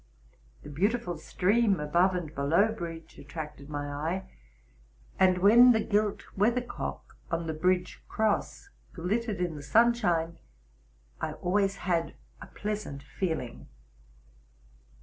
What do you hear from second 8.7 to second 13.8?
glittered in the sunshine, I always had a pleasant feeling.